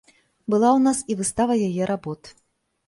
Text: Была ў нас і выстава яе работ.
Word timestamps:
Была 0.53 0.69
ў 0.77 0.79
нас 0.87 1.03
і 1.11 1.19
выстава 1.21 1.61
яе 1.69 1.83
работ. 1.95 2.21